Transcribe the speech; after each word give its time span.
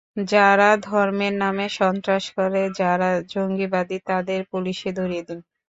যারা 0.31 0.69
ধর্মের 0.85 1.33
নামে 1.43 1.67
সন্ত্রাস 1.79 2.25
করে, 2.37 2.61
যারা 2.79 3.09
জঙ্গিবাদী, 3.33 3.97
তাদের 4.09 4.39
পুলিশে 4.51 4.89
ধরিয়ে 4.99 5.23
দিন। 5.27 5.39